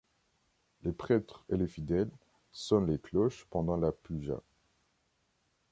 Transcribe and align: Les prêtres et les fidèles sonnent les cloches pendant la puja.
Les 0.81 0.93
prêtres 0.93 1.45
et 1.49 1.57
les 1.57 1.67
fidèles 1.67 2.09
sonnent 2.51 2.89
les 2.89 2.97
cloches 2.97 3.45
pendant 3.51 3.77
la 3.77 3.91
puja. 3.91 4.41